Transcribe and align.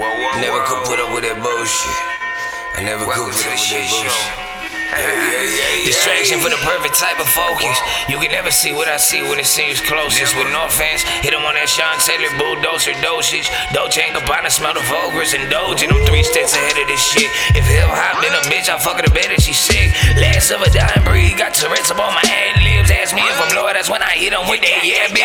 Never 0.00 0.64
could 0.64 0.80
put 0.88 0.96
up 0.96 1.12
with 1.12 1.28
that 1.28 1.36
bullshit. 1.44 1.92
I 2.72 2.80
never 2.88 3.04
could 3.04 3.12
put 3.12 3.20
up 3.20 3.28
with 3.28 3.68
that 3.68 3.84
bullshit. 3.92 4.50
Distraction 5.84 6.40
for 6.40 6.48
the 6.48 6.56
perfect 6.64 6.96
type 6.96 7.20
of 7.20 7.28
focus. 7.28 7.76
You 8.08 8.16
can 8.16 8.32
never 8.32 8.50
see 8.50 8.72
what 8.72 8.88
I 8.88 8.96
see 8.96 9.20
when 9.20 9.36
it 9.36 9.44
seems 9.44 9.76
closest. 9.84 10.32
With 10.40 10.48
no 10.56 10.64
offense, 10.64 11.04
hit 11.20 11.36
him 11.36 11.44
on 11.44 11.52
that 11.52 11.68
Sean 11.68 12.00
Taylor 12.00 12.32
bulldozer 12.40 12.96
dosage. 13.04 13.52
Dolce 13.76 14.08
combined 14.16 14.48
to 14.48 14.52
smell 14.52 14.72
the 14.72 14.80
vulgars 14.88 15.36
and 15.36 15.46
doge. 15.52 15.84
And 15.84 15.92
I'm 15.92 16.00
three 16.08 16.24
steps 16.24 16.56
ahead 16.56 16.80
of 16.80 16.88
this 16.88 16.98
shit. 16.98 17.28
If 17.52 17.68
hip 17.68 17.84
hop 17.84 18.24
been 18.24 18.32
a 18.32 18.40
bitch, 18.48 18.72
I 18.72 18.80
fuck 18.80 18.96
her 18.96 19.04
to 19.04 19.12
bed 19.12 19.28
and 19.28 19.38
she 19.38 19.52
sick. 19.52 19.92
Last 20.16 20.48
of 20.48 20.64
a 20.64 20.68
dying 20.72 21.04
breed, 21.04 21.36
got 21.36 21.52
Tourette's 21.52 21.92
up 21.92 22.00
on 22.00 22.16
my 22.16 22.24
ad 22.24 22.56
libs. 22.64 22.88
Ask 22.88 23.12
me 23.12 23.20
if 23.20 23.36
I'm 23.36 23.52
loyal, 23.52 23.76
that's 23.76 23.92
when 23.92 24.00
I 24.00 24.16
hit 24.16 24.32
him 24.32 24.48
with 24.48 24.64
that 24.64 24.80
yeah, 24.80 25.12
bitch. 25.12 25.19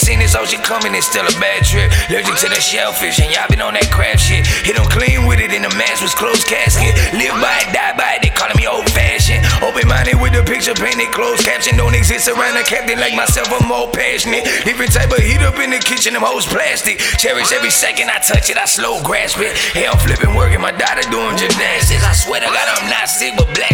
Seen 0.00 0.18
this 0.18 0.34
ocean 0.34 0.64
coming, 0.64 0.96
it's 0.96 1.06
still 1.06 1.28
a 1.28 1.34
bad 1.36 1.60
trip. 1.60 1.92
Allergic 2.08 2.32
to 2.40 2.48
the 2.48 2.56
shellfish, 2.56 3.20
and 3.20 3.28
y'all 3.36 3.44
been 3.52 3.60
on 3.60 3.76
that 3.76 3.92
crab 3.92 4.16
shit. 4.16 4.48
Hit 4.64 4.80
him 4.80 4.88
clean 4.88 5.28
with 5.28 5.44
it, 5.44 5.52
and 5.52 5.60
the 5.60 5.72
mask 5.76 6.00
was 6.00 6.16
closed 6.16 6.48
casket. 6.48 6.96
Live 7.12 7.36
by 7.36 7.60
it, 7.60 7.68
die 7.76 7.92
by 8.00 8.16
it, 8.16 8.24
they 8.24 8.32
calling 8.32 8.56
me 8.56 8.64
old 8.64 8.88
fashioned. 8.96 9.44
Open 9.60 9.84
minded 9.84 10.16
with 10.16 10.32
the 10.32 10.40
picture 10.40 10.72
painted, 10.72 11.12
closed 11.12 11.44
caption. 11.44 11.76
Don't 11.76 11.92
exist 11.92 12.32
around 12.32 12.56
a 12.56 12.64
captain 12.64 12.96
like 12.96 13.12
myself, 13.12 13.52
I'm 13.52 13.68
more 13.68 13.92
passionate. 13.92 14.48
Different 14.64 14.96
type 14.96 15.12
of 15.12 15.20
heat 15.20 15.44
up 15.44 15.60
in 15.60 15.68
the 15.68 15.80
kitchen, 15.84 16.16
them 16.16 16.24
hoes 16.24 16.48
plastic. 16.48 16.98
Cherish 17.20 17.52
every 17.52 17.70
second 17.70 18.08
I 18.08 18.24
touch 18.24 18.48
it, 18.48 18.56
I 18.56 18.64
slow 18.64 19.04
grasp 19.04 19.36
it. 19.44 19.52
I'm 19.76 20.00
flipping, 20.00 20.32
working, 20.32 20.64
my 20.64 20.72
daughter 20.72 21.04
doing 21.12 21.36
gymnastics. 21.36 22.02
I 22.02 22.16
swear 22.16 22.40
to 22.40 22.48
God, 22.48 22.66
I'm 22.80 22.88
not 22.88 23.06
sick, 23.06 23.36
but 23.36 23.52
blasted 23.52 23.69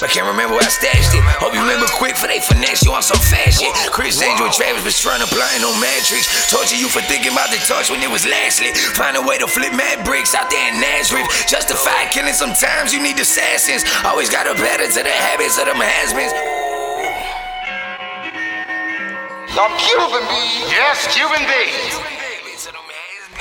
but 0.00 0.10
can't 0.10 0.26
remember 0.26 0.58
where 0.58 0.66
I 0.66 0.72
stashed 0.72 1.14
it. 1.14 1.22
Hope 1.38 1.54
you 1.54 1.62
remember 1.62 1.86
quick 1.96 2.16
for 2.16 2.26
they 2.26 2.40
finesse 2.40 2.84
you 2.84 2.92
on 2.92 3.02
some 3.02 3.20
fast 3.20 3.62
shit. 3.62 3.72
Criss 3.90 4.20
Angel 4.20 4.50
Travis 4.50 4.84
was 4.84 4.98
trying 4.98 5.22
to 5.24 5.28
blind 5.32 5.62
no 5.62 5.72
matrix. 5.78 6.26
Torture 6.50 6.76
you 6.76 6.88
for 6.88 7.00
thinking 7.06 7.32
about 7.32 7.50
the 7.50 7.60
touch 7.64 7.90
when 7.90 8.02
it 8.02 8.10
was 8.10 8.26
lastly. 8.26 8.74
Find 8.98 9.16
a 9.16 9.22
way 9.22 9.38
to 9.38 9.46
flip 9.46 9.72
mad 9.72 10.04
bricks 10.04 10.34
out 10.34 10.50
there 10.50 10.66
in 10.72 10.80
Nazareth. 10.80 11.28
Justify 11.46 12.10
killing 12.10 12.34
sometimes 12.34 12.92
you 12.92 13.00
need 13.00 13.18
assassins. 13.18 13.84
Always 14.04 14.28
got 14.28 14.50
a 14.50 14.54
better 14.54 14.86
to 14.86 15.00
the 15.02 15.14
habits 15.14 15.58
of 15.58 15.66
them 15.66 15.80
has-beens. 15.80 16.34
I'm 19.56 19.72
Cuban 19.80 20.24
B. 20.28 20.34
Yes, 20.68 21.08
Cuban 21.16 21.40
B. 21.48 22.25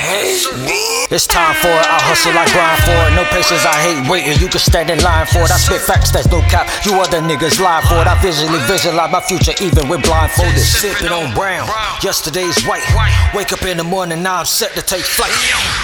It's 0.05 1.25
time 1.25 1.55
for 1.57 1.73
it. 1.73 1.87
I 1.89 1.97
hustle, 2.05 2.33
I 2.37 2.45
grind 2.53 2.81
for 2.85 2.93
it. 2.93 3.11
No 3.17 3.25
patience, 3.33 3.65
I 3.65 3.73
hate 3.81 4.09
waiting. 4.09 4.37
You 4.37 4.47
can 4.47 4.59
stand 4.61 4.89
in 4.89 5.01
line 5.01 5.25
for 5.25 5.41
it. 5.41 5.51
I 5.51 5.57
spit 5.57 5.81
facts, 5.81 6.11
that's 6.11 6.29
no 6.29 6.41
cap. 6.45 6.69
You 6.85 6.93
other 7.01 7.21
niggas 7.21 7.59
lie 7.59 7.81
for 7.89 8.01
it. 8.01 8.07
I 8.07 8.13
visually 8.21 8.59
visualize 8.69 9.11
my 9.11 9.21
future, 9.21 9.53
even 9.61 9.89
with 9.89 10.03
blindfolded. 10.03 10.61
Sipping 10.61 11.09
on 11.09 11.33
brown. 11.33 11.65
Yesterday's 12.03 12.61
white. 12.65 12.85
Wake 13.33 13.53
up 13.53 13.63
in 13.63 13.77
the 13.77 13.83
morning, 13.83 14.21
now 14.21 14.39
I'm 14.41 14.45
set 14.45 14.73
to 14.77 14.81
take 14.81 15.05
flight. 15.05 15.33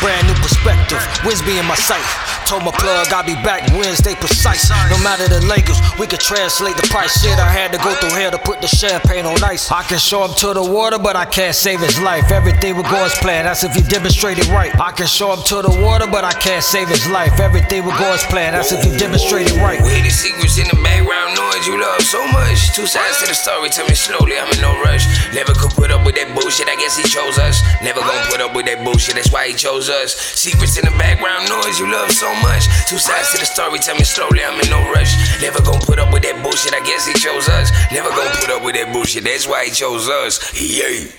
Brand 0.01 0.27
new 0.27 0.37
perspective. 0.37 1.01
Wins 1.25 1.41
in 1.41 1.65
my 1.65 1.75
sight. 1.75 2.05
Told 2.47 2.63
my 2.63 2.71
plug 2.71 3.07
I'll 3.13 3.25
be 3.25 3.35
back 3.35 3.67
Wednesday 3.73 4.15
precise. 4.15 4.69
No 4.89 4.97
matter 5.03 5.27
the 5.27 5.41
language, 5.45 5.77
we 5.99 6.07
could 6.07 6.19
translate 6.19 6.75
the 6.75 6.87
price. 6.87 7.21
Shit, 7.21 7.37
I 7.39 7.49
had 7.49 7.71
to 7.71 7.79
go 7.79 7.93
through 7.95 8.15
hell 8.17 8.31
to 8.31 8.39
put 8.39 8.61
the 8.61 8.67
champagne 8.67 9.25
on 9.25 9.41
ice. 9.43 9.71
I 9.71 9.83
can 9.83 9.99
show 9.99 10.25
him 10.25 10.33
to 10.43 10.53
the 10.53 10.63
water, 10.63 10.99
but 10.99 11.15
I 11.15 11.25
can't 11.25 11.55
save 11.55 11.79
his 11.79 11.99
life. 12.01 12.31
Everything 12.31 12.75
will 12.75 12.89
go 12.89 13.05
as 13.05 13.15
planned. 13.15 13.47
That's 13.47 13.63
if 13.63 13.75
you 13.75 13.83
demonstrate 13.83 14.37
it 14.37 14.47
right. 14.49 14.73
I 14.79 14.91
can 14.91 15.07
show 15.07 15.33
him 15.33 15.43
to 15.47 15.61
the 15.61 15.73
water, 15.81 16.07
but 16.07 16.23
I 16.23 16.33
can't 16.33 16.63
save 16.63 16.89
his 16.89 17.07
life. 17.09 17.39
Everything 17.39 17.85
will 17.85 17.97
go 17.97 18.11
as 18.13 18.23
planned. 18.25 18.55
That's 18.55 18.71
if 18.71 18.85
you 18.85 18.97
demonstrate 18.97 19.47
it 19.47 19.57
right. 19.57 19.81
We 19.81 20.01
the 20.01 20.09
secrets 20.09 20.57
in 20.57 20.67
the 20.67 20.79
background 20.83 21.37
noise 21.37 21.67
you 21.67 21.79
love 21.79 22.01
so 22.01 22.19
much. 22.33 22.73
Two 22.75 22.87
sides 22.87 23.19
to 23.21 23.27
the 23.27 23.33
story, 23.33 23.69
tell 23.69 23.87
me 23.87 23.95
slowly, 23.95 24.37
I'm 24.37 24.51
in 24.51 24.61
no 24.61 24.73
rush. 24.81 25.05
Never 25.33 25.53
could 25.53 25.71
put 25.71 25.91
up 25.91 26.05
with 26.05 26.15
that 26.15 26.33
bullshit, 26.33 26.67
I 26.67 26.75
guess 26.75 26.97
he 26.97 27.03
chose 27.07 27.37
us. 27.37 27.61
Never 27.81 28.01
gonna 28.01 28.25
put 28.29 28.41
up 28.41 28.55
with 28.55 28.65
that 28.65 28.83
bullshit, 28.83 29.15
that's 29.15 29.31
why 29.31 29.47
he 29.47 29.53
chose 29.53 29.89
us. 29.89 30.15
Secrets 30.15 30.77
in 30.77 30.85
the 30.85 30.95
background 30.97 31.49
noise 31.49 31.79
you 31.79 31.91
love 31.91 32.11
so 32.11 32.27
much. 32.41 32.67
Two 32.89 32.97
sides 32.97 33.31
to 33.31 33.37
the 33.39 33.45
story, 33.45 33.79
tell 33.79 33.95
me 33.95 34.03
slowly, 34.03 34.43
I'm 34.43 34.59
in 34.59 34.69
no 34.69 34.79
rush. 34.91 35.13
Never 35.41 35.61
gonna 35.61 35.79
put 35.79 35.99
up 35.99 36.11
with 36.13 36.23
that 36.23 36.41
bullshit, 36.43 36.73
I 36.73 36.83
guess 36.85 37.07
he 37.07 37.13
chose 37.13 37.47
us. 37.49 37.71
Never 37.91 38.09
gonna 38.09 38.35
put 38.37 38.49
up 38.49 38.63
with 38.63 38.75
that 38.75 38.91
bullshit, 38.93 39.23
that's 39.23 39.47
why 39.47 39.65
he 39.65 39.71
chose 39.71 40.09
us. 40.09 40.39
Yeah. 40.59 41.11